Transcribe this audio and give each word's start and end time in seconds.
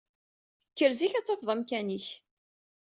Kker 0.71 0.91
zik, 0.99 1.13
ad 1.15 1.25
tafeḍ 1.25 1.49
amkan-ik. 1.53 2.07